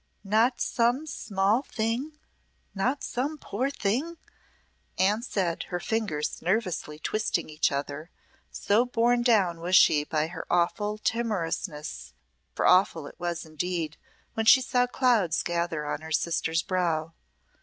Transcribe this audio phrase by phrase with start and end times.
[0.23, 2.17] "Not some small thing
[2.73, 4.17] not some poor thing?"
[4.97, 8.09] Anne said, her fingers nervously twisting each other,
[8.49, 12.15] so borne down was she by her awful timorousness,
[12.55, 13.95] for awful it was indeed
[14.33, 17.13] when she saw clouds gather on her sister's brow.